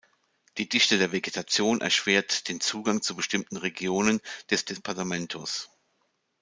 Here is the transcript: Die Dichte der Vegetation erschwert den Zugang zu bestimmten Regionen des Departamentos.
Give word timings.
Die 0.57 0.67
Dichte 0.67 0.97
der 0.97 1.11
Vegetation 1.11 1.79
erschwert 1.79 2.47
den 2.49 2.59
Zugang 2.59 3.03
zu 3.03 3.15
bestimmten 3.15 3.55
Regionen 3.55 4.19
des 4.49 4.65
Departamentos. 4.65 5.69